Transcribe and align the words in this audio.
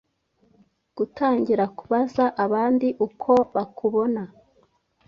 gutangira 0.97 1.63
kubaza 1.77 2.23
abandi 2.45 2.87
uko 3.05 3.31
bakubona 3.55 4.21